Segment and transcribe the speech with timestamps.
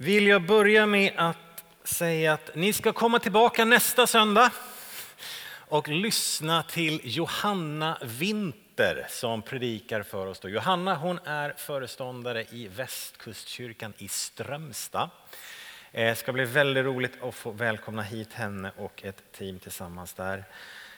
[0.00, 4.50] vill jag börja med att säga att ni ska komma tillbaka nästa söndag
[5.68, 10.40] och lyssna till Johanna Winter som predikar för oss.
[10.40, 10.48] Då.
[10.48, 15.10] Johanna hon är föreståndare i Västkustkyrkan i Strömstad.
[15.92, 20.14] Eh, det ska bli väldigt roligt att få välkomna hit henne och ett team tillsammans
[20.14, 20.44] där.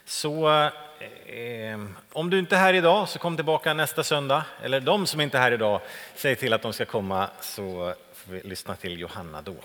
[0.05, 1.80] Så eh,
[2.12, 4.45] om du inte är här idag så kom tillbaka nästa söndag.
[4.62, 5.80] Eller de som inte är här idag,
[6.14, 9.57] säg till att de ska komma så får vi lyssna till Johanna då.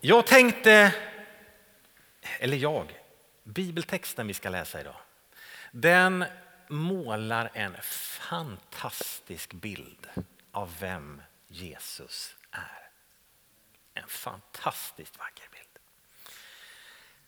[0.00, 0.94] Jag tänkte,
[2.38, 3.00] eller jag,
[3.44, 4.96] bibeltexten vi ska läsa idag.
[5.70, 6.24] Den
[6.68, 10.06] målar en fantastisk bild
[10.52, 12.90] av vem Jesus är.
[13.94, 15.78] En fantastiskt vacker bild.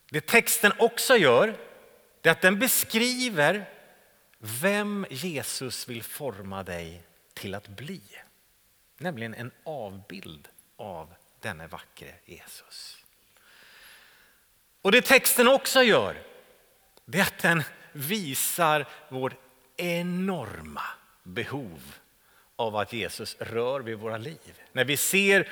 [0.08, 1.56] Det texten också gör
[2.22, 3.70] är att den beskriver
[4.38, 7.02] vem Jesus vill forma dig
[7.34, 8.02] till att bli.
[8.98, 13.04] Nämligen en avbild av denne vackre Jesus.
[14.82, 16.16] Och det texten också gör
[17.04, 19.34] det är att den visar vårt
[19.76, 20.82] enorma
[21.22, 21.94] behov
[22.56, 24.62] av att Jesus rör vid våra liv.
[24.72, 25.48] När vi ser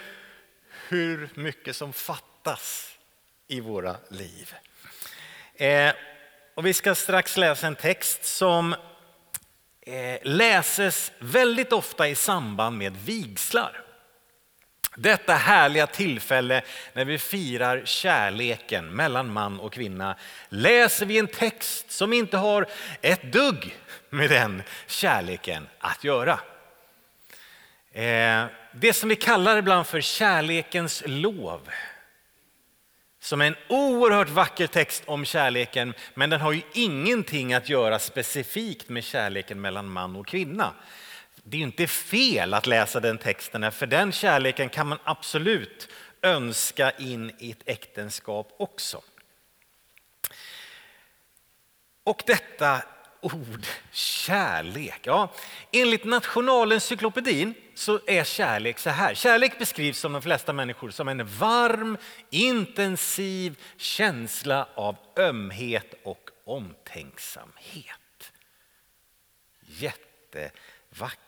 [0.88, 2.98] hur mycket som fattas
[3.46, 4.54] i våra liv.
[5.54, 5.94] Eh,
[6.54, 8.74] och vi ska strax läsa en text som
[9.88, 13.80] Eh, läses väldigt ofta i samband med vigslar.
[14.96, 20.16] Detta härliga tillfälle när vi firar kärleken mellan man och kvinna
[20.48, 22.66] läser vi en text som inte har
[23.00, 23.76] ett dugg
[24.10, 26.40] med den kärleken att göra.
[27.92, 31.70] Eh, det som vi kallar ibland för kärlekens lov
[33.26, 37.98] som är en oerhört vacker text om kärleken, men den har ju ingenting att göra
[37.98, 40.74] specifikt med kärleken mellan man och kvinna.
[41.42, 45.88] Det är inte fel att läsa den texten, för den kärleken kan man absolut
[46.22, 49.02] önska in i ett äktenskap också.
[52.04, 52.82] Och detta
[53.26, 55.00] ord kärlek.
[55.02, 55.32] Ja,
[55.72, 59.14] enligt Nationalencyklopedin så är kärlek så här.
[59.14, 61.96] Kärlek beskrivs som de flesta människor som en varm,
[62.30, 68.32] intensiv känsla av ömhet och omtänksamhet.
[69.60, 71.20] Jättevackert.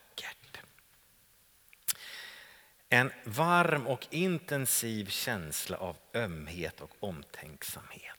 [2.89, 8.18] En varm och intensiv känsla av ömhet och omtänksamhet.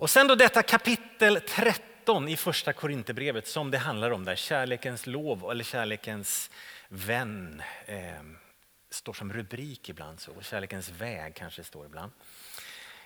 [0.00, 5.06] Och sen då detta kapitel 13 i första Korinthierbrevet som det handlar om där kärlekens
[5.06, 6.50] lov eller kärlekens
[6.88, 7.96] vän eh,
[8.90, 12.12] står som rubrik ibland så, kärlekens väg kanske står ibland.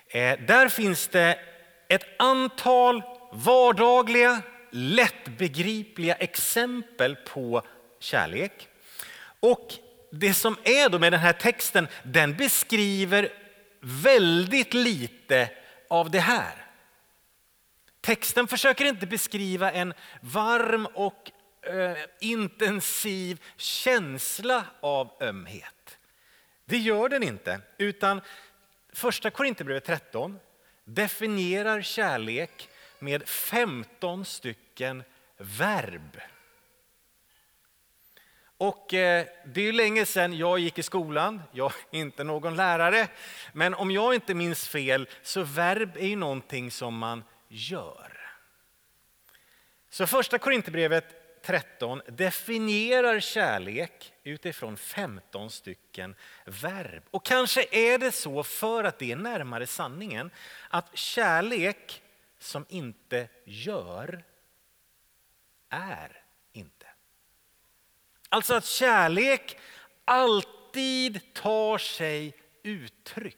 [0.07, 1.39] Eh, där finns det
[1.87, 7.61] ett antal vardagliga, lättbegripliga exempel på
[7.99, 8.67] kärlek.
[9.39, 9.73] Och
[10.11, 13.29] det som är då med den här texten, den beskriver
[13.79, 15.49] väldigt lite
[15.89, 16.62] av det här.
[18.03, 21.31] Texten försöker inte beskriva en varm och
[21.61, 25.97] eh, intensiv känsla av ömhet.
[26.65, 28.21] Det gör den inte, utan
[28.93, 30.39] första Korinthierbrevet 13
[30.85, 32.69] definierar kärlek
[32.99, 35.03] med 15 stycken
[35.37, 36.21] verb.
[38.57, 43.07] Och eh, det är länge sedan jag gick i skolan, jag är inte någon lärare.
[43.53, 48.19] Men om jag inte minns fel så verb är ju någonting som man gör.
[49.89, 56.15] Så första Korinthierbrevet 13 definierar kärlek utifrån 15 stycken
[56.45, 57.03] verb.
[57.11, 60.31] Och kanske är det så för att det är närmare sanningen
[60.69, 62.01] att kärlek
[62.39, 64.23] som inte gör
[65.69, 66.85] är inte.
[68.29, 69.57] Alltså att kärlek
[70.05, 73.37] alltid tar sig uttryck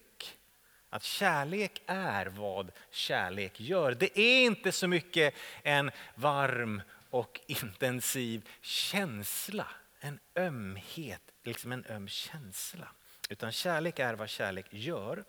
[0.96, 3.92] att kärlek är vad kärlek gör.
[3.92, 5.34] Det är inte så mycket
[5.64, 9.68] en varm och intensiv känsla,
[10.00, 12.88] en ömhet, liksom en öm känsla.
[13.30, 15.24] Utan kärlek är vad kärlek gör.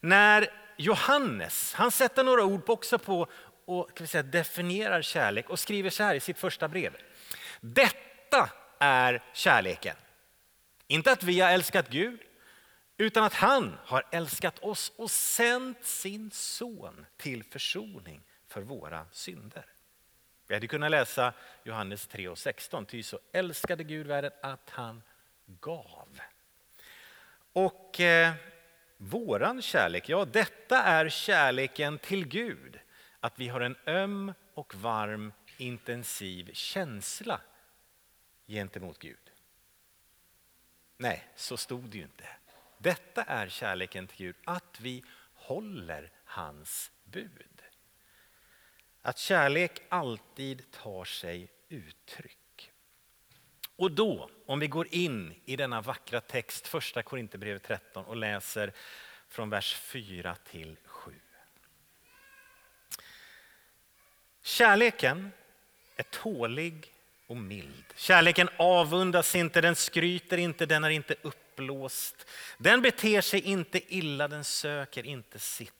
[0.00, 3.26] När Johannes, han sätter några ord också på
[3.64, 6.96] och kan vi säga, definierar kärlek och skriver så här i sitt första brev.
[7.60, 9.96] Detta är kärleken.
[10.86, 12.20] Inte att vi har älskat Gud,
[13.02, 19.66] utan att han har älskat oss och sänt sin son till försoning för våra synder.
[20.46, 21.32] Vi hade kunnat läsa
[21.64, 22.86] Johannes 3 och 16.
[22.86, 25.02] Ty så älskade Gud världen att han
[25.46, 26.20] gav.
[27.52, 28.32] Och eh,
[28.96, 32.78] våran kärlek, ja detta är kärleken till Gud.
[33.20, 37.40] Att vi har en öm och varm intensiv känsla
[38.46, 39.32] gentemot Gud.
[40.96, 42.24] Nej, så stod det ju inte.
[42.82, 47.62] Detta är kärleken till Gud, att vi håller hans bud.
[49.02, 52.70] Att kärlek alltid tar sig uttryck.
[53.76, 58.72] Och då, om vi går in i denna vackra text, första Korinthierbrevet 13 och läser
[59.28, 61.14] från vers 4 till 7.
[64.42, 65.32] Kärleken
[65.96, 66.92] är tålig
[67.26, 67.84] och mild.
[67.96, 71.14] Kärleken avundas inte, den skryter inte, den är inte
[71.52, 72.26] uppblåst.
[72.58, 75.72] Den beter sig inte illa, den söker inte sitt.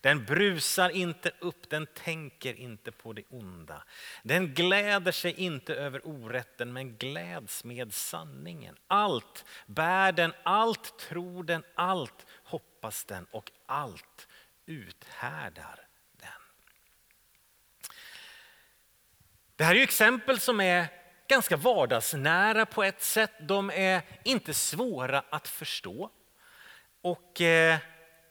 [0.00, 3.84] Den brusar inte upp, den tänker inte på det onda.
[4.22, 8.76] Den gläder sig inte över orätten, men gläds med sanningen.
[8.86, 14.28] Allt bär den, allt tror den, allt hoppas den och allt
[14.66, 16.42] uthärdar den.
[19.56, 20.97] Det här är ju exempel som är
[21.28, 23.32] ganska vardagsnära på ett sätt.
[23.40, 26.10] De är inte svåra att förstå.
[27.00, 27.78] Och eh,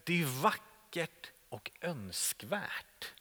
[0.03, 3.13] det är vackert och önskvärt.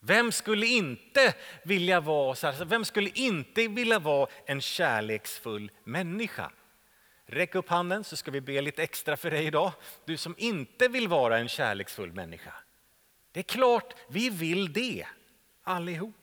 [0.00, 5.70] Vem skulle inte vilja vara så här, alltså, vem skulle inte vilja vara en kärleksfull
[5.84, 6.50] människa?
[7.26, 9.72] Räck upp handen så ska vi be lite extra för dig idag.
[10.04, 12.54] Du som inte vill vara en kärleksfull människa.
[13.32, 15.06] Det är klart vi vill det
[15.62, 16.19] allihop.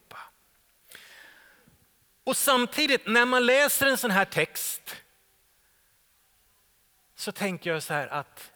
[2.27, 4.95] Och samtidigt när man läser en sån här text
[7.15, 8.51] så tänker jag så här att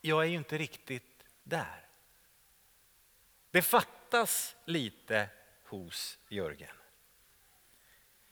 [0.00, 1.86] jag är ju inte riktigt där.
[3.50, 5.28] Det fattas lite
[5.64, 6.76] hos Jörgen.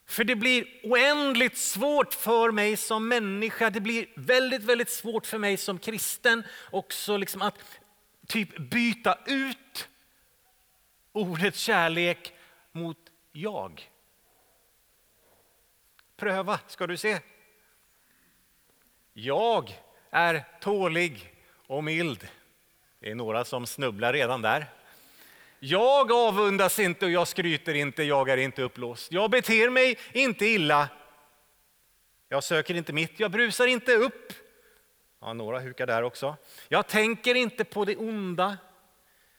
[0.07, 5.39] För det blir oändligt svårt för mig som människa, det blir väldigt, väldigt svårt för
[5.39, 7.59] mig som kristen också liksom att
[8.27, 9.89] typ byta ut
[11.13, 12.33] ordet kärlek
[12.73, 13.04] mot
[13.37, 13.91] jag.
[16.17, 17.21] Pröva, ska du se.
[19.13, 21.35] Jag är tålig
[21.67, 22.29] och mild.
[22.99, 24.67] Det är några som snubblar redan där.
[25.59, 29.13] Jag avundas inte och jag skryter inte, jag är inte uppblåst.
[29.13, 30.89] Jag beter mig inte illa.
[32.29, 34.33] Jag söker inte mitt, jag brusar inte upp.
[35.21, 36.37] Ja, några hukar där också.
[36.69, 38.59] Jag tänker inte på det onda.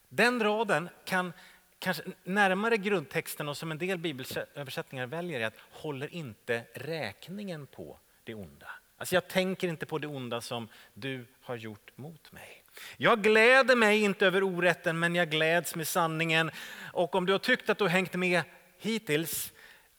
[0.10, 1.34] Den raden kan
[1.80, 8.00] kanske närmare grundtexten och som en del bibelöversättningar väljer är att håller inte räkningen på
[8.24, 8.68] det onda.
[8.98, 12.64] Alltså jag tänker inte på det onda som du har gjort mot mig.
[12.98, 16.52] Jag gläder mig inte över orätten men jag gläds med sanningen.
[16.94, 18.42] Och om du har tyckt att du har hängt med
[18.80, 19.54] hittills,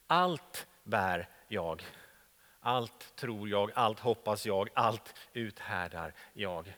[0.06, 1.82] allt bär jag.
[2.60, 6.72] Allt tror jag, allt hoppas jag, allt uthärdar jag.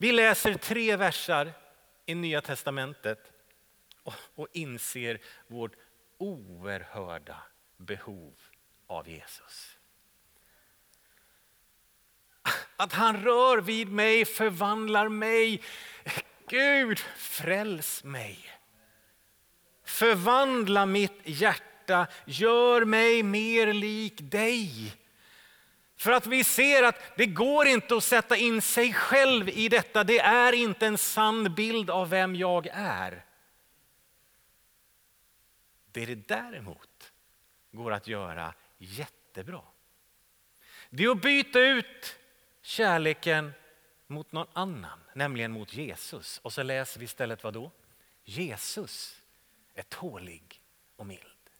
[0.00, 1.52] Vi läser tre versar
[2.06, 3.32] i Nya Testamentet
[4.34, 5.72] och inser vårt
[6.18, 7.36] oerhörda
[7.76, 8.34] behov
[8.86, 9.76] av Jesus.
[12.76, 15.62] Att han rör vid mig, förvandlar mig.
[16.48, 18.38] Gud, fräls mig.
[19.84, 24.94] Förvandla mitt hjärta, gör mig mer lik dig.
[25.98, 30.04] För att vi ser att det går inte att sätta in sig själv i detta.
[30.04, 33.24] Det är inte en sann bild av vem jag är.
[35.92, 37.12] Det är det däremot
[37.72, 39.62] går att göra jättebra.
[40.90, 42.18] Det är att byta ut
[42.62, 43.52] kärleken
[44.06, 46.38] mot någon annan, nämligen mot Jesus.
[46.38, 47.70] Och så läser vi istället vad då?
[48.24, 49.22] Jesus
[49.74, 50.62] är tålig
[50.96, 51.50] och mild.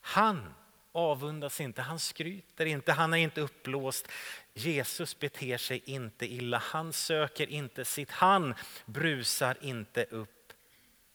[0.00, 0.54] Han
[0.92, 4.08] avundas inte, han skryter inte, han är inte uppblåst.
[4.54, 8.54] Jesus beter sig inte illa, han söker inte sitt, han
[8.86, 10.52] brusar inte upp.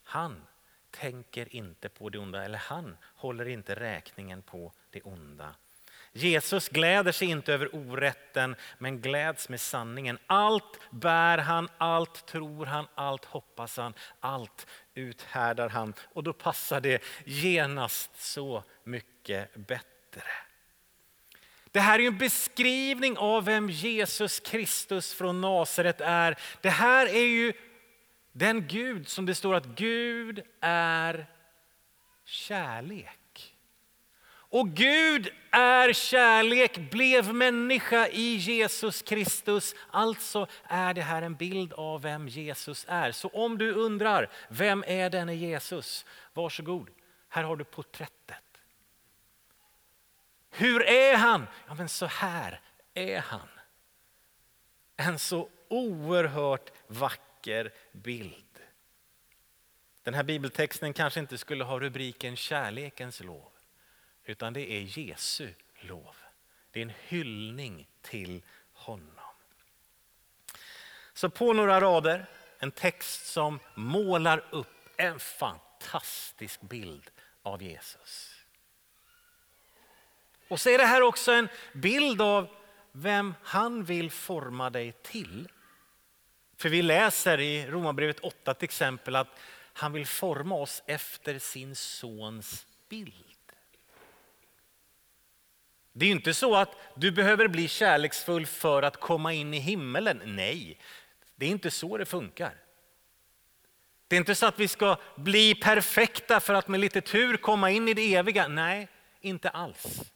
[0.04, 0.42] Han
[0.92, 5.56] tänker inte på det onda, eller han håller inte räkningen på det onda.
[6.14, 10.20] Jesus gläder sig inte över orätten, men gläds med sanningen.
[10.28, 15.94] Allt bär han, allt tror han, allt hoppas han, allt uthärdar han.
[16.14, 20.32] Och då passar det genast så mycket bättre.
[21.72, 26.38] Det här är en beskrivning av vem Jesus Kristus från Nasaret är.
[26.62, 27.54] Det här är ju
[28.32, 31.26] den Gud som det står att Gud är
[32.26, 33.17] kärlek.
[34.58, 39.76] Och Gud är kärlek, blev människa i Jesus Kristus.
[39.92, 43.12] Alltså är det här en bild av vem Jesus är.
[43.12, 46.06] Så om du undrar, vem är denne Jesus?
[46.34, 46.90] Varsågod,
[47.30, 48.44] här har du porträttet.
[50.50, 51.48] Hur är han?
[51.68, 52.62] Ja men så här
[52.94, 53.50] är han.
[54.96, 58.60] En så oerhört vacker bild.
[60.04, 63.52] Den här bibeltexten kanske inte skulle ha rubriken kärlekens lov,
[64.28, 66.16] utan det är Jesu lov.
[66.72, 68.42] Det är en hyllning till
[68.74, 69.36] honom.
[71.14, 72.26] Så på några rader,
[72.60, 77.12] en text som målar upp en fantastisk bild
[77.44, 78.34] av Jesus.
[80.48, 82.48] Och så är det här också en bild av
[82.92, 85.48] vem han vill forma dig till.
[86.58, 89.40] För vi läser i Romarbrevet 8 till exempel att
[89.74, 93.27] han vill forma oss efter sin sons bild.
[95.98, 100.22] Det är inte så att du behöver bli kärleksfull för att komma in i himmelen.
[100.26, 100.80] Nej,
[101.36, 102.54] det är inte så det funkar.
[104.08, 107.72] Det är inte så att vi ska bli perfekta för att med lite tur komma
[107.72, 108.48] in i det eviga.
[108.48, 108.88] Nej,
[109.22, 110.14] inte alls.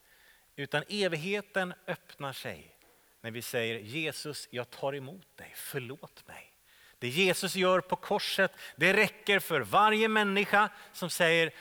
[0.55, 2.75] Utan evigheten öppnar sig
[3.21, 6.53] när vi säger Jesus, jag tar emot dig, förlåt mig.
[6.99, 11.53] Det Jesus gör på korset, det räcker för varje människa som säger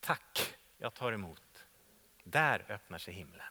[0.00, 1.43] tack, jag tar emot.
[2.24, 3.46] Där öppnar sig himlen.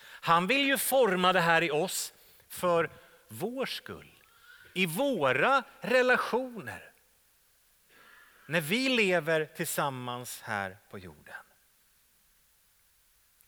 [0.00, 2.14] Han vill ju forma det här i oss
[2.48, 2.90] för
[3.28, 4.22] vår skull,
[4.74, 6.92] i våra relationer.
[8.46, 11.34] När vi lever tillsammans här på jorden.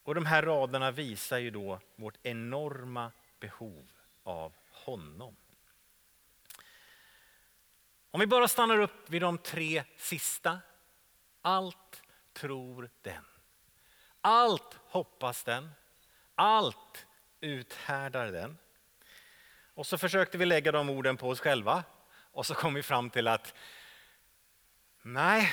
[0.02, 3.87] Och de här raderna visar ju då vårt enorma behov
[4.23, 5.37] av honom.
[8.11, 10.59] Om vi bara stannar upp vid de tre sista.
[11.43, 12.02] Allt
[12.33, 13.25] tror den.
[14.26, 15.71] Allt hoppas den.
[16.35, 17.07] Allt
[17.40, 18.59] uthärdar den.
[19.75, 23.11] Och så försökte vi lägga de orden på oss själva och så kom vi fram
[23.11, 23.54] till att
[25.02, 25.52] nej,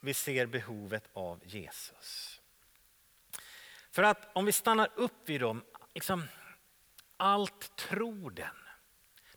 [0.00, 2.40] vi ser behovet av Jesus.
[3.90, 6.28] För att om vi stannar upp vid dem, liksom,
[7.16, 8.56] allt tror den.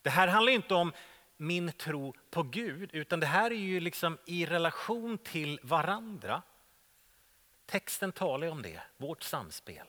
[0.01, 0.93] Det här handlar inte om
[1.41, 6.41] min tro på Gud, utan det här är ju liksom i relation till varandra.
[7.65, 9.88] Texten talar om det, vårt samspel.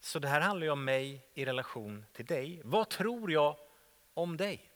[0.00, 2.60] Så det här handlar ju om mig i relation till dig.
[2.64, 3.56] Vad tror jag
[4.14, 4.70] om dig?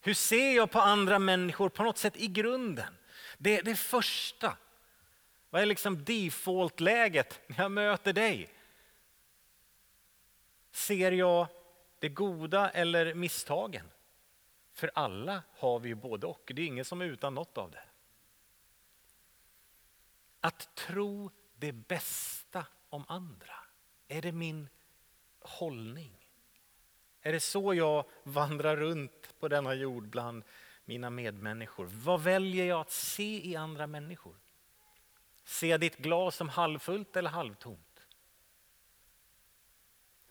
[0.00, 2.96] Hur ser jag på andra människor på något sätt i grunden?
[3.38, 4.56] Det, det första.
[5.50, 8.48] Vad är liksom default-läget när jag möter dig?
[10.72, 11.46] Ser jag
[11.98, 13.86] det goda eller misstagen?
[14.72, 16.52] För alla har vi ju både och.
[16.54, 17.84] Det är ingen som är utan något av det.
[20.40, 23.54] Att tro det bästa om andra.
[24.08, 24.68] Är det min
[25.40, 26.28] hållning?
[27.20, 30.44] Är det så jag vandrar runt på denna jord bland
[30.84, 31.86] mina medmänniskor?
[31.86, 34.36] Vad väljer jag att se i andra människor?
[35.44, 37.91] Ser jag ditt glas som halvfullt eller halvtomt?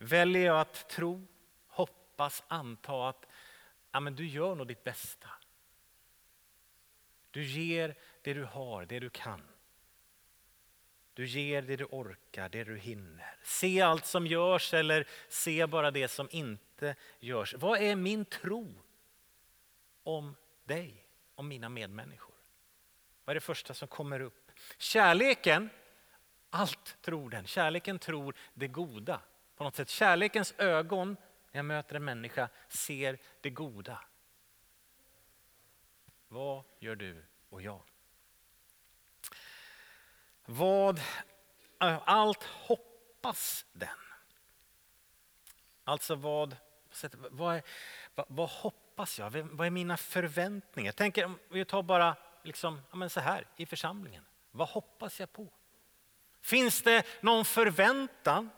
[0.02, 1.26] Väljer jag att tro,
[1.66, 3.26] hoppas, anta att
[3.92, 5.28] ja, men du gör nog ditt bästa.
[7.30, 9.42] Du ger det du har, det du kan.
[11.14, 13.36] Du ger det du orkar, det du hinner.
[13.42, 17.54] Se allt som görs eller se bara det som inte görs.
[17.54, 18.74] Vad är min tro
[20.02, 22.34] om dig, om mina medmänniskor?
[23.24, 24.50] Vad är det första som kommer upp?
[24.78, 25.70] Kärleken,
[26.50, 27.46] allt tror den.
[27.46, 29.20] Kärleken tror det goda.
[29.62, 31.16] På något sätt, kärlekens ögon
[31.52, 34.00] när jag möter en människa ser det goda.
[36.28, 37.82] Vad gör du och jag?
[40.44, 40.98] Vad,
[41.80, 43.88] eh, allt hoppas den.
[45.84, 46.56] Alltså vad,
[47.30, 47.62] vad, är,
[48.14, 49.30] vad, vad hoppas jag?
[49.30, 50.92] Vad är mina förväntningar?
[50.92, 54.24] Tänk om vi tar bara liksom, men så här i församlingen.
[54.50, 55.52] Vad hoppas jag på?
[56.40, 58.50] Finns det någon förväntan?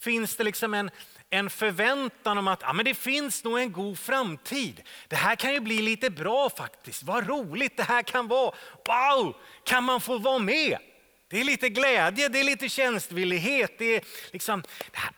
[0.00, 0.90] Finns det liksom en,
[1.30, 4.82] en förväntan om att ja, men det finns nog en god framtid.
[5.08, 7.02] Det här kan ju bli lite bra faktiskt.
[7.02, 8.54] Vad roligt det här kan vara.
[8.86, 10.78] Wow, kan man få vara med?
[11.30, 13.78] Det är lite glädje, det är lite tjänstvillighet.
[13.78, 14.64] Det, är liksom,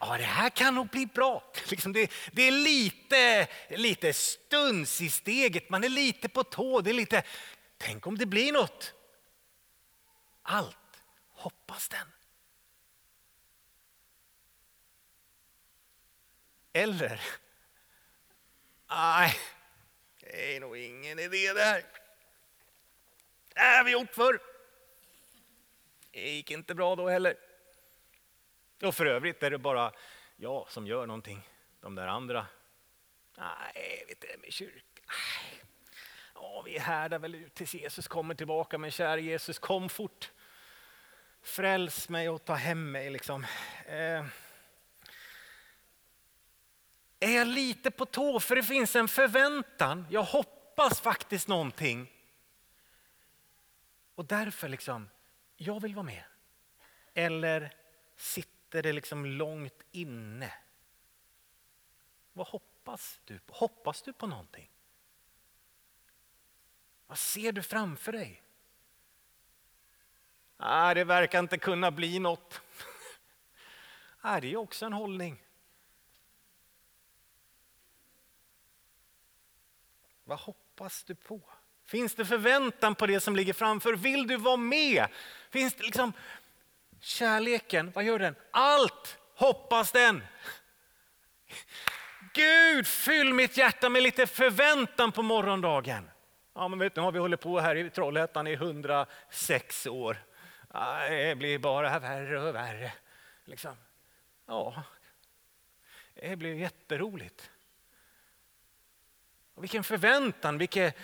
[0.00, 1.52] ja, det här kan nog bli bra.
[1.68, 6.80] Liksom det, det, är lite, lite stuns i steget, man är lite på tå.
[6.80, 7.22] Det är lite,
[7.78, 8.92] tänk om det blir något.
[10.42, 10.76] Allt
[11.34, 12.06] hoppas den.
[16.72, 17.20] Eller,
[18.90, 19.34] nej,
[20.20, 21.84] det är nog ingen idé det här.
[23.54, 24.40] Det här har vi gjort förr.
[26.10, 27.36] Det gick inte bra då heller.
[28.82, 29.92] Och för övrigt är det bara
[30.36, 31.48] jag som gör någonting.
[31.80, 32.46] De där andra,
[33.38, 35.02] nej, vet du, med kyrka.
[36.34, 38.78] Ja, vi härdar väl ut tills Jesus kommer tillbaka.
[38.78, 40.30] Men kära Jesus, kom fort.
[41.42, 43.10] Fräls mig och ta hem mig.
[43.10, 43.46] Liksom.
[43.86, 44.24] Eh
[47.20, 50.06] är jag lite på tå för det finns en förväntan.
[50.10, 52.12] Jag hoppas faktiskt någonting.
[54.14, 55.08] Och därför liksom,
[55.56, 56.24] jag vill vara med.
[57.14, 57.74] Eller
[58.16, 60.52] sitter det liksom långt inne?
[62.32, 63.54] Vad hoppas du på?
[63.54, 64.70] Hoppas du på någonting?
[67.06, 68.42] Vad ser du framför dig?
[70.56, 72.60] Ah, det verkar inte kunna bli något.
[74.20, 75.42] ah, det är också en hållning.
[80.30, 81.40] Vad hoppas du på?
[81.86, 83.92] Finns det förväntan på det som ligger framför?
[83.92, 85.06] Vill du vara med?
[85.50, 86.12] Finns det liksom
[87.00, 88.34] kärleken, vad gör den?
[88.50, 90.22] Allt hoppas den.
[92.34, 96.10] Gud, fyll mitt hjärta med lite förväntan på morgondagen.
[96.54, 100.16] Ja, men vet, nu har vi hållit på här i Trollhättan i 106 år.
[101.08, 102.92] Det blir bara värre och värre.
[103.44, 103.76] Liksom.
[104.46, 104.82] Ja,
[106.14, 107.50] det blir jätteroligt.
[109.60, 110.96] Och vilken förväntan, vilket,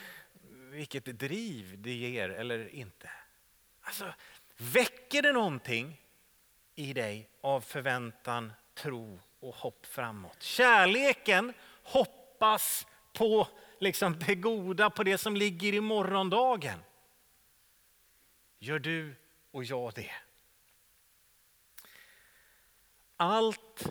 [0.70, 3.10] vilket driv det ger eller inte.
[3.80, 4.12] Alltså,
[4.56, 6.02] väcker det någonting
[6.74, 10.42] i dig av förväntan, tro och hopp framåt?
[10.42, 13.48] Kärleken hoppas på
[13.78, 16.78] liksom det goda, på det som ligger i morgondagen.
[18.58, 19.14] Gör du
[19.50, 20.12] och jag det?
[23.16, 23.86] Allt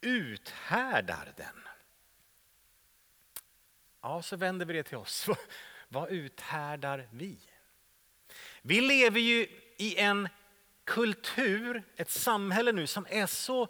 [0.00, 1.73] uthärdar den.
[4.04, 5.28] Ja, så vänder vi det till oss.
[5.88, 7.38] Vad uthärdar vi?
[8.62, 10.28] Vi lever ju i en
[10.84, 13.62] kultur, ett samhälle nu som är så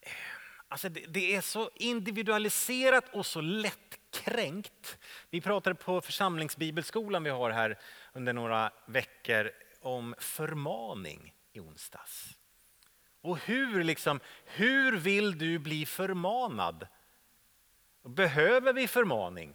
[0.00, 0.12] eh,
[0.68, 4.98] Alltså det, det, är så individualiserat och så lättkränkt.
[5.30, 7.78] Vi pratade på församlingsbibelskolan vi har här
[8.12, 12.38] under några veckor om förmaning i onsdags.
[13.20, 16.88] Och hur, liksom, hur vill du bli förmanad?
[18.02, 19.54] Behöver vi förmaning?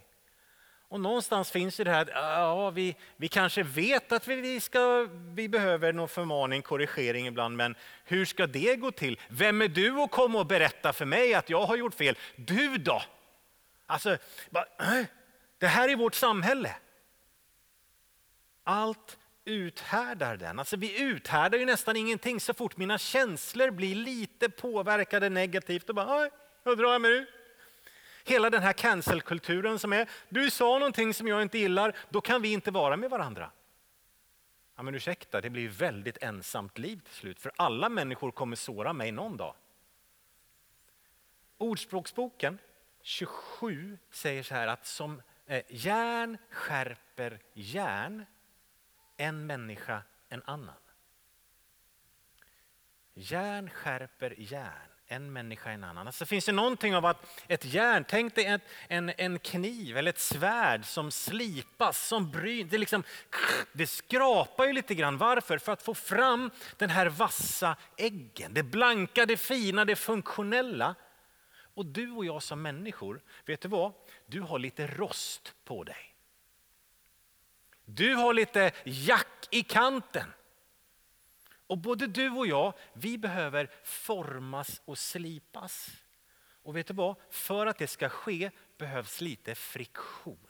[0.88, 5.48] Och någonstans finns det här att ja, vi, vi kanske vet att vi, ska, vi
[5.48, 9.20] behöver någon förmaning, korrigering ibland, men hur ska det gå till?
[9.28, 12.18] Vem är du att komma och berätta för mig att jag har gjort fel?
[12.36, 13.02] Du då?
[13.86, 15.04] Alltså, äh,
[15.58, 16.76] det här är vårt samhälle.
[18.64, 20.58] Allt uthärdar den.
[20.58, 25.88] Alltså vi uthärdar ju nästan ingenting så fort mina känslor blir lite påverkade negativt.
[25.88, 26.30] Och bara,
[26.64, 27.26] då drar jag mig ur.
[28.24, 32.42] Hela den här cancelkulturen som är, du sa någonting som jag inte gillar, då kan
[32.42, 33.50] vi inte vara med varandra.
[34.76, 38.92] Ja, men ursäkta, det blir väldigt ensamt liv till slut, för alla människor kommer såra
[38.92, 39.54] mig någon dag.
[41.58, 42.58] Ordspråksboken
[43.02, 48.26] 27 säger så här att som eh, järn skärper järn,
[49.16, 50.74] en människa en annan.
[53.14, 56.06] Järn skärper järn en människa en annan.
[56.06, 60.10] Alltså finns det någonting av att ett järn, tänk dig ett, en, en kniv eller
[60.10, 62.70] ett svärd som slipas, som bryter.
[62.70, 63.02] Det, liksom,
[63.72, 65.18] det skrapar ju lite grann.
[65.18, 65.58] Varför?
[65.58, 68.54] För att få fram den här vassa äggen.
[68.54, 70.94] Det blanka, det fina, det funktionella.
[71.74, 73.92] Och du och jag som människor, vet du vad?
[74.26, 76.14] Du har lite rost på dig.
[77.84, 80.32] Du har lite jack i kanten.
[81.66, 85.90] Och både du och jag, vi behöver formas och slipas.
[86.62, 87.16] Och vet du vad?
[87.30, 90.48] För att det ska ske behövs lite friktion.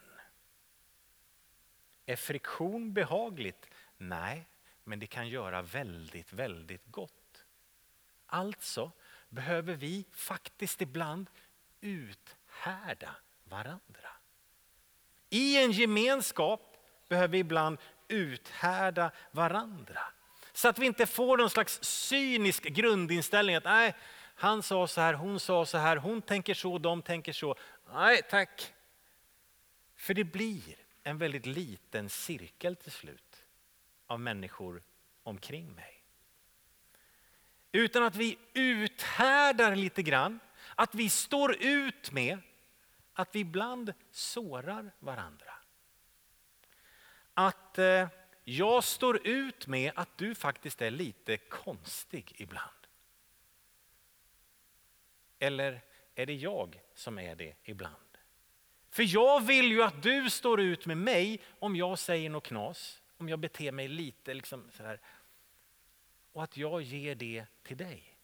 [2.07, 3.69] Är friktion behagligt?
[3.97, 4.47] Nej,
[4.85, 7.45] men det kan göra väldigt, väldigt gott.
[8.27, 8.91] Alltså
[9.29, 11.31] behöver vi faktiskt ibland
[11.81, 14.09] uthärda varandra.
[15.31, 16.77] I en gemenskap
[17.09, 20.01] behöver vi ibland uthärda varandra.
[20.55, 23.95] Så att vi inte får någon slags cynisk grundinställning att nej,
[24.35, 27.57] han sa så här, hon sa så här, hon tänker så, de tänker så.
[27.93, 28.73] Nej tack.
[29.97, 33.45] För det blir en väldigt liten cirkel till slut
[34.07, 34.83] av människor
[35.23, 36.03] omkring mig.
[37.73, 40.41] Utan att vi uthärdar lite grann,
[40.75, 42.39] att vi står ut med
[43.13, 45.55] att vi ibland sårar varandra.
[47.35, 48.09] Att eh,
[48.45, 52.71] jag står ut med att du faktiskt är lite konstig ibland.
[55.39, 55.81] Eller
[56.15, 57.97] är det jag som är det ibland?
[58.91, 63.03] För jag vill ju att du står ut med mig om jag säger något knas,
[63.17, 65.01] om jag beter mig lite liksom så här.
[66.33, 68.17] Och att jag ger det till dig.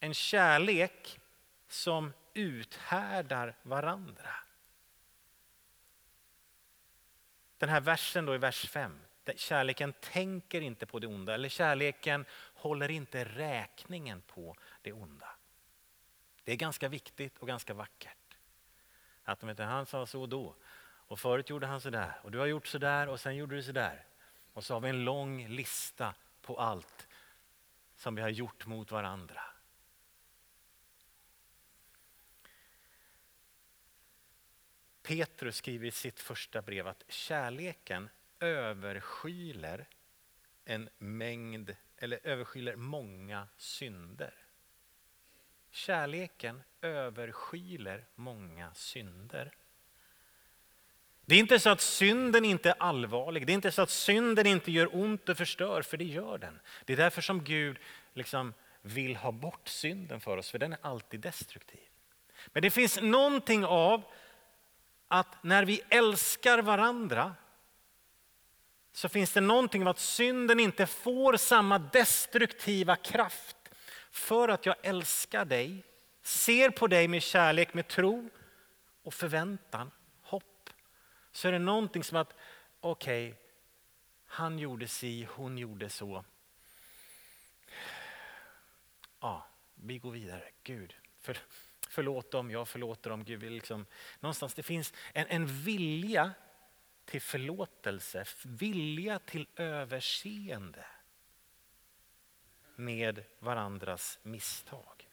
[0.00, 1.20] En kärlek
[1.68, 4.34] som uthärdar varandra.
[7.58, 9.00] Den här versen då i vers 5.
[9.36, 15.28] Kärleken tänker inte på det onda eller kärleken håller inte räkningen på det onda.
[16.44, 18.36] Det är ganska viktigt och ganska vackert.
[19.24, 22.38] Att om inte, han sa så då och förut gjorde han så där och du
[22.38, 24.06] har gjort så där och sen gjorde du så där.
[24.52, 27.08] Och så har vi en lång lista på allt
[27.96, 29.40] som vi har gjort mot varandra.
[35.02, 38.08] Petrus skriver i sitt första brev att kärleken
[38.40, 39.86] överskyler
[40.64, 44.34] en mängd, eller överskyler många synder.
[45.70, 49.52] Kärleken överskyler många synder.
[51.20, 54.46] Det är inte så att synden inte är allvarlig, det är inte så att synden
[54.46, 56.60] inte gör ont och förstör, för det gör den.
[56.84, 57.78] Det är därför som Gud
[58.14, 61.88] liksom vill ha bort synden för oss, för den är alltid destruktiv.
[62.46, 64.02] Men det finns någonting av
[65.08, 67.34] att när vi älskar varandra
[68.98, 73.56] så finns det någonting av att synden inte får samma destruktiva kraft
[74.10, 75.84] för att jag älskar dig,
[76.22, 78.30] ser på dig med kärlek, med tro
[79.02, 79.90] och förväntan,
[80.22, 80.70] hopp.
[81.32, 82.34] Så är det någonting som att,
[82.80, 83.40] okej, okay,
[84.26, 86.24] han gjorde si, hon gjorde så.
[89.20, 90.44] Ja, vi går vidare.
[90.62, 91.38] Gud, för,
[91.88, 93.24] förlåt dem, jag förlåter dem.
[93.24, 93.86] Gud liksom,
[94.20, 96.34] någonstans det finns en, en vilja
[97.08, 100.84] till förlåtelse, vilja till överseende
[102.76, 105.08] med varandras misstag.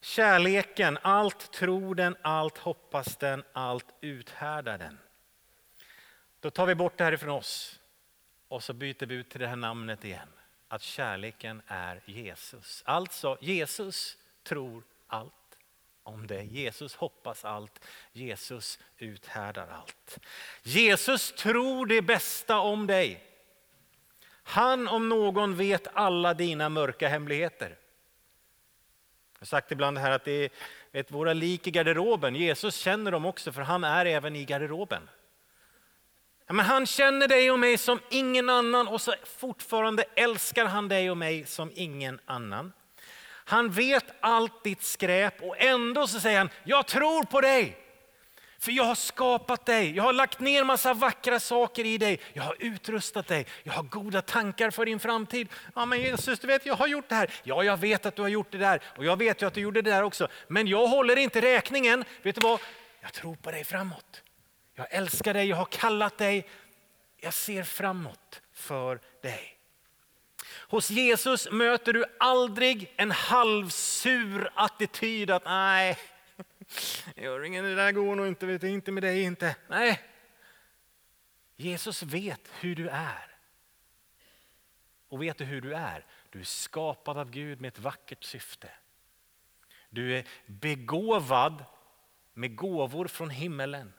[0.00, 4.98] Kärleken, allt tror den, allt hoppas den, allt uthärdar den.
[6.40, 7.80] Då tar vi bort det här ifrån oss
[8.48, 10.28] och så byter vi ut till det här namnet igen.
[10.68, 12.82] Att kärleken är Jesus.
[12.86, 15.45] Alltså Jesus tror allt
[16.06, 16.42] om det.
[16.42, 20.18] Jesus hoppas allt, Jesus uthärdar allt.
[20.62, 23.22] Jesus tror det bästa om dig.
[24.42, 27.68] Han om någon vet alla dina mörka hemligheter.
[29.32, 30.50] Jag har sagt ibland här att det är
[30.96, 32.34] vet, våra lik i garderoben.
[32.34, 35.08] Jesus känner dem också för han är även i garderoben.
[36.46, 40.88] Ja, men han känner dig och mig som ingen annan och så fortfarande älskar han
[40.88, 42.72] dig och mig som ingen annan.
[43.48, 47.78] Han vet allt ditt skräp och ändå så säger han, jag tror på dig.
[48.58, 52.42] För jag har skapat dig, jag har lagt ner massa vackra saker i dig, jag
[52.42, 55.48] har utrustat dig, jag har goda tankar för din framtid.
[55.74, 57.30] Ja men Jesus, du vet jag har gjort det här.
[57.42, 59.60] Ja, jag vet att du har gjort det där och jag vet ju att du
[59.60, 60.28] gjorde det där också.
[60.48, 62.04] Men jag håller inte räkningen.
[62.22, 62.60] Vet du vad?
[63.00, 64.22] Jag tror på dig framåt.
[64.74, 66.48] Jag älskar dig, jag har kallat dig.
[67.20, 69.55] Jag ser framåt för dig.
[70.68, 75.98] Hos Jesus möter du aldrig en halvsur attityd att nej,
[77.16, 79.56] Göringen, det där går nog inte, vet jag, inte med dig inte.
[79.68, 80.00] Nej,
[81.56, 83.36] Jesus vet hur du är.
[85.08, 86.04] Och vet du hur du är?
[86.30, 88.70] Du är skapad av Gud med ett vackert syfte.
[89.90, 91.64] Du är begåvad
[92.34, 93.92] med gåvor från himmelen.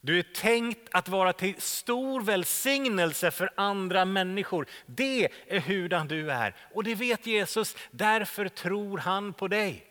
[0.00, 4.66] Du är tänkt att vara till stor välsignelse för andra människor.
[4.86, 6.56] Det är hurdan du är.
[6.74, 9.86] Och det vet Jesus, därför tror han på dig.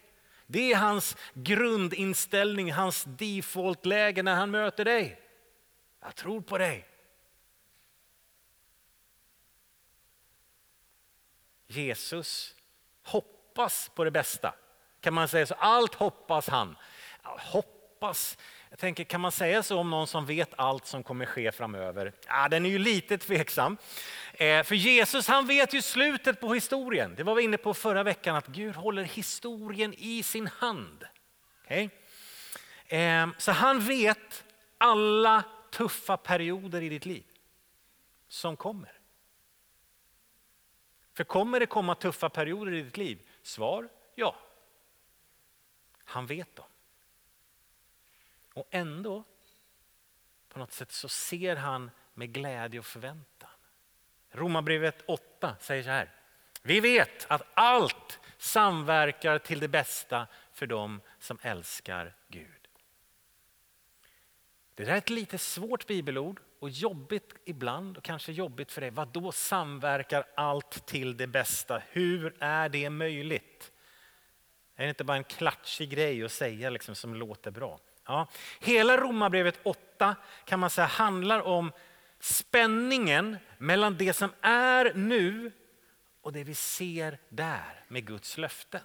[0.48, 5.22] Det är hans grundinställning, hans defaultläge när han möter dig.
[6.02, 6.86] Jag tror på dig.
[11.68, 12.56] Jesus
[13.04, 14.54] hoppas på det bästa.
[15.02, 15.54] Kan man säga så?
[15.54, 16.78] Allt hoppas han.
[17.24, 18.38] Hoppas
[18.70, 22.14] jag tänker, kan man säga så om någon som vet allt som kommer ske framöver?
[22.28, 23.78] Ja, den är ju lite tveksam.
[24.34, 27.16] Eh, för Jesus han vet ju slutet på historien.
[27.16, 31.06] Det var vi inne på förra veckan, att Gud håller historien i sin hand.
[31.64, 31.90] Okay?
[32.88, 34.44] Eh, så han vet
[34.78, 37.24] alla tuffa perioder i ditt liv
[38.28, 38.92] som kommer.
[41.14, 43.20] För kommer det komma tuffa perioder i ditt liv?
[43.42, 44.36] Svar ja.
[46.04, 46.66] Han vet dem.
[48.54, 49.24] Och ändå,
[50.50, 53.50] på något sätt så ser han med glädje och förväntan.
[54.32, 56.12] Romarbrevet 8 säger så här.
[56.62, 62.68] Vi vet att allt samverkar till det bästa för dem som älskar Gud.
[64.76, 68.90] Det där är ett lite svårt bibelord och jobbigt ibland och kanske jobbigt för dig.
[68.90, 71.82] Vad då samverkar allt till det bästa?
[71.90, 73.72] Hur är det möjligt?
[74.76, 77.80] Är det inte bara en klatschig grej att säga liksom, som låter bra?
[78.10, 78.28] Ja.
[78.60, 81.72] Hela Romarbrevet 8 kan man säga handlar om
[82.20, 85.52] spänningen mellan det som är nu
[86.22, 88.82] och det vi ser där med Guds löften.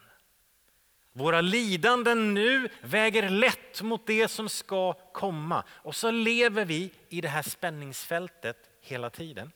[1.12, 7.20] Våra lidanden nu väger lätt mot det som ska komma och så lever vi i
[7.20, 9.52] det här spänningsfältet hela tiden.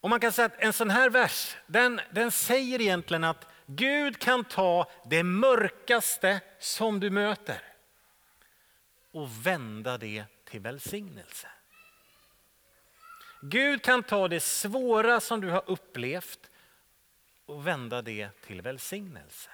[0.00, 4.18] Och man kan säga att en sån här vers, den, den säger egentligen att Gud
[4.18, 7.62] kan ta det mörkaste som du möter
[9.10, 11.48] och vända det till välsignelse.
[13.40, 16.50] Gud kan ta det svåra som du har upplevt
[17.46, 19.50] och vända det till välsignelse.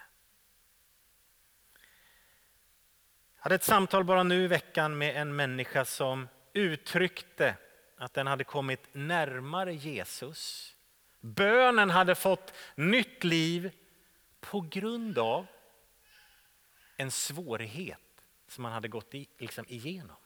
[3.37, 7.55] Jag hade ett samtal bara nu i veckan med en människa som uttryckte
[7.97, 10.75] att den hade kommit närmare Jesus.
[11.21, 13.71] Bönen hade fått nytt liv
[14.41, 15.47] på grund av
[16.97, 18.01] en svårighet
[18.49, 20.17] som man hade gått i, liksom igenom.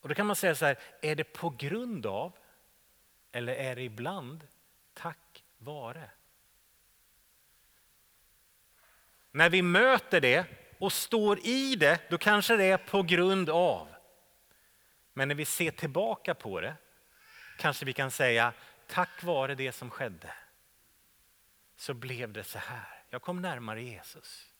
[0.00, 2.32] Och då kan man säga så här, är det på grund av
[3.32, 4.46] eller är det ibland
[4.94, 6.10] tack vare?
[9.30, 10.46] När vi möter det
[10.78, 13.88] och står i det, då kanske det är på grund av.
[15.12, 16.74] Men när vi ser tillbaka på det
[17.58, 18.52] kanske vi kan säga
[18.86, 20.34] tack vare det som skedde
[21.76, 23.04] så blev det så här.
[23.10, 24.52] Jag kom närmare Jesus.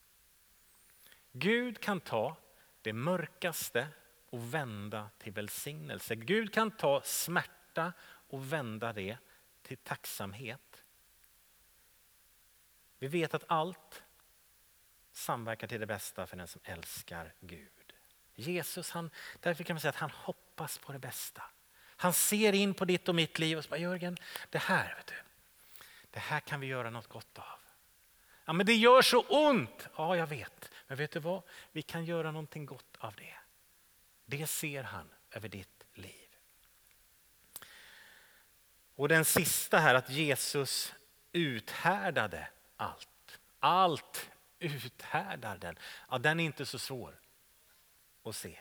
[1.33, 2.37] Gud kan ta
[2.83, 3.89] det mörkaste
[4.31, 6.15] och vända till välsignelse.
[6.15, 9.17] Gud kan ta smärta och vända det
[9.63, 10.83] till tacksamhet.
[12.99, 14.03] Vi vet att allt
[15.13, 17.93] samverkar till det bästa för den som älskar Gud.
[18.35, 21.43] Jesus, han, därför kan man säga att han hoppas på det bästa.
[21.97, 24.17] Han ser in på ditt och mitt liv och säger Jörgen,
[24.51, 25.15] det här, vet du,
[26.15, 27.59] det här kan vi göra något gott av.
[28.45, 29.89] Ja, men det gör så ont.
[29.97, 30.71] Ja, jag vet.
[30.87, 31.43] Men vet du vad?
[31.73, 33.35] Vi kan göra någonting gott av det.
[34.25, 36.37] Det ser han över ditt liv.
[38.95, 40.95] Och den sista här, att Jesus
[41.33, 43.41] uthärdade allt.
[43.59, 45.79] Allt uthärdar den.
[46.11, 47.21] Ja, den är inte så svår
[48.23, 48.59] att se.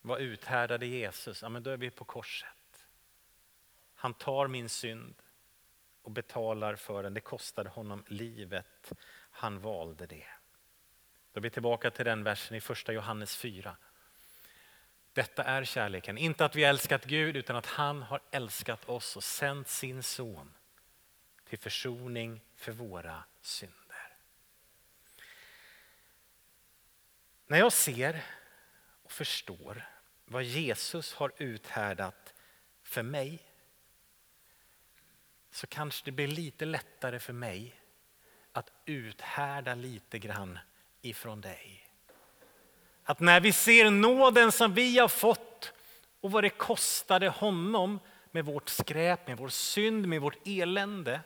[0.00, 1.42] Vad uthärdade Jesus?
[1.42, 2.61] Ja, men då är vi på korset.
[4.02, 5.14] Han tar min synd
[6.02, 7.14] och betalar för den.
[7.14, 8.92] Det kostade honom livet.
[9.30, 10.26] Han valde det.
[11.32, 13.76] Då är vi tillbaka till den versen i första Johannes 4.
[15.12, 19.24] Detta är kärleken, inte att vi älskat Gud utan att han har älskat oss och
[19.24, 20.54] sänt sin son
[21.44, 24.16] till försoning för våra synder.
[27.46, 28.24] När jag ser
[29.02, 29.88] och förstår
[30.24, 32.34] vad Jesus har uthärdat
[32.82, 33.51] för mig
[35.52, 37.74] så kanske det blir lite lättare för mig
[38.52, 40.58] att uthärda lite grann
[41.02, 41.88] ifrån dig.
[43.04, 45.72] Att när vi ser nåden som vi har fått
[46.20, 51.20] och vad det kostade honom med vårt skräp, med vår synd, med vårt elände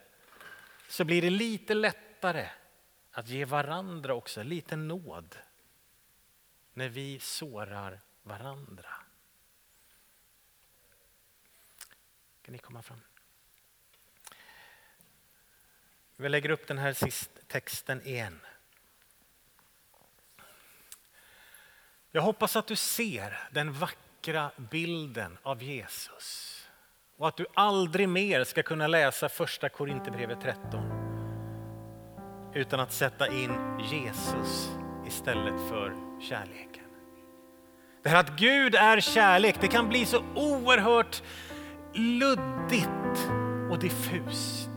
[0.89, 2.49] så blir det lite lättare
[3.13, 5.37] att ge varandra också lite nåd
[6.75, 8.91] när vi sårar varandra.
[12.43, 13.01] Kan ni komma fram?
[16.17, 18.41] Vi lägger upp den här sist texten igen.
[22.11, 26.53] Jag hoppas att du ser den vackra bilden av Jesus
[27.17, 31.07] och att du aldrig mer ska kunna läsa första Korinthierbrevet 13
[32.55, 33.53] utan att sätta in
[33.91, 34.71] Jesus
[35.07, 36.85] istället för kärleken.
[38.03, 41.23] Det här att Gud är kärlek, det kan bli så oerhört
[41.95, 43.31] luddigt
[43.71, 44.76] och diffust.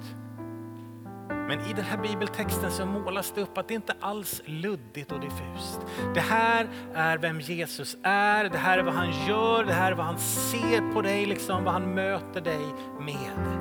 [1.50, 5.20] Men i den här bibeltexten så målas det upp att det inte alls luddigt och
[5.20, 5.82] diffust.
[6.14, 9.96] Det här är vem Jesus är, det här är vad han gör, det här är
[9.96, 12.66] vad han ser på dig, liksom, vad han möter dig
[13.00, 13.58] med.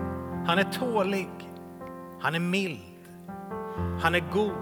[0.47, 1.29] Han är tålig,
[2.21, 3.09] han är mild,
[4.03, 4.53] han är god.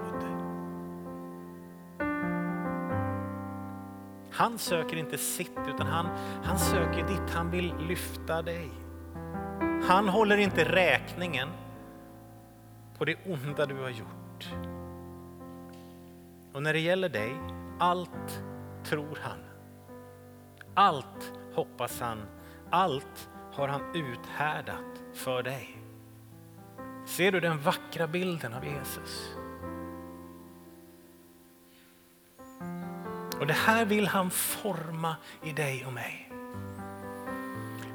[4.31, 6.07] Han söker inte sitt utan han,
[6.45, 8.71] han söker ditt, han vill lyfta dig.
[9.89, 11.49] Han håller inte räkningen
[12.99, 14.49] på det onda du har gjort.
[16.53, 17.37] Och när det gäller dig,
[17.79, 18.43] allt
[18.85, 19.39] tror han.
[20.75, 22.27] Allt hoppas han,
[22.71, 25.79] allt har han uthärdat för dig.
[27.07, 29.37] Ser du den vackra bilden av Jesus?
[33.41, 36.33] Och det här vill han forma i dig och mig.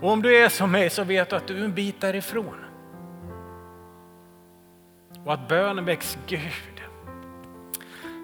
[0.02, 2.71] Och om du är som mig så vet du att du är en bit därifrån.
[5.26, 6.82] Och att bönen väcks, Gud,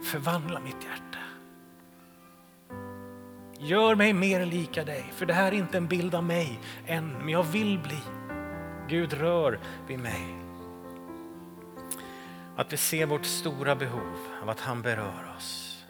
[0.04, 1.20] förvandla mitt hjärta.
[3.60, 7.12] Gör mig mer lika dig, för det här är inte en bild av mig än,
[7.12, 8.00] men jag vill bli.
[8.88, 10.38] Gud rör vid mig.
[12.56, 15.86] Att vi ser vårt stora behov av att han berör oss.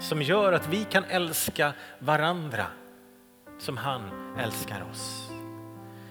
[0.00, 2.66] Som gör att vi kan älska varandra
[3.58, 4.02] som han
[4.38, 5.30] älskar oss.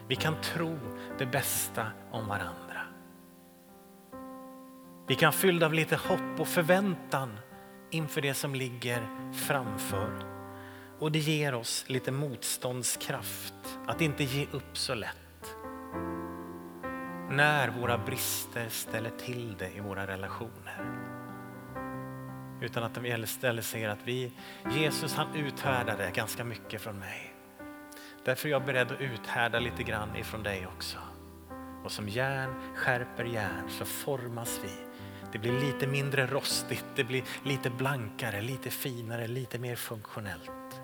[0.08, 0.80] Vi kan tro
[1.18, 2.69] det bästa om varandra.
[5.10, 7.40] Vi kan fyllda av lite hopp och förväntan
[7.90, 9.02] inför det som ligger
[9.34, 10.26] framför.
[11.00, 13.54] Och det ger oss lite motståndskraft
[13.88, 15.56] att inte ge upp så lätt.
[17.30, 20.86] När våra brister ställer till det i våra relationer.
[22.62, 24.32] Utan att de istället säger att vi,
[24.72, 27.34] Jesus han uthärdade ganska mycket från mig.
[28.26, 30.98] Därför är jag beredd att uthärda lite grann ifrån dig också.
[31.84, 34.89] Och som järn skärper järn så formas vi.
[35.32, 40.82] Det blir lite mindre rostigt, det blir lite blankare, lite finare, lite mer funktionellt.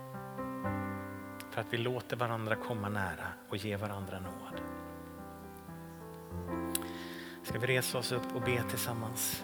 [1.52, 4.62] För att vi låter varandra komma nära och ge varandra nåd.
[7.44, 9.44] Ska vi resa oss upp och be tillsammans?